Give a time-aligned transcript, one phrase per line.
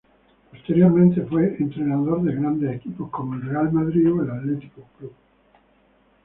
[0.49, 5.13] Posteriormente, fue entrenador de grandes equipos como Real Madrid o Athletic Club.